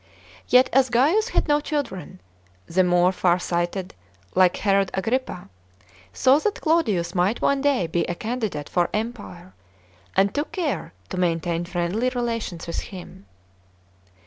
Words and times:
Yet, 0.47 0.67
as 0.73 0.89
Gaius 0.89 1.29
had 1.29 1.47
no 1.47 1.59
children, 1.59 2.21
the 2.65 2.83
more 2.83 3.11
farsighted, 3.11 3.93
like 4.33 4.57
Herod 4.57 4.89
Agrippa, 4.95 5.47
saw 6.11 6.39
that 6.39 6.59
Claudius 6.59 7.13
might 7.13 7.39
one 7.39 7.61
day 7.61 7.85
be 7.85 8.03
a 8.05 8.15
candidate 8.15 8.67
for 8.67 8.89
empire, 8.95 9.53
and 10.17 10.33
took 10.33 10.51
care 10.53 10.93
to 11.09 11.17
maintain 11.17 11.65
friendly 11.65 12.09
relations 12.09 12.65
with 12.65 12.79
him. 12.79 13.27